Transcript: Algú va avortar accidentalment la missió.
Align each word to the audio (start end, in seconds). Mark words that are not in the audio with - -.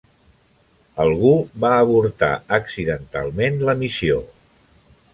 Algú 1.03 1.33
va 1.65 1.71
avortar 1.83 2.31
accidentalment 2.59 3.63
la 3.71 3.81
missió. 3.87 4.21